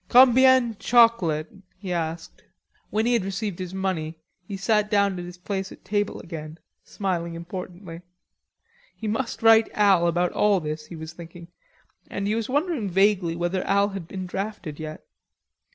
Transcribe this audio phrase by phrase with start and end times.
[0.09, 2.41] "Combien chocolate?" he asked.
[2.89, 4.15] When he had received the money,
[4.47, 8.01] he sat down at his place at table again, smiling importantly.
[8.95, 11.49] He must write Al about all this, he was thinking,
[12.09, 15.05] and he was wondering vaguely whether Al had been drafted yet.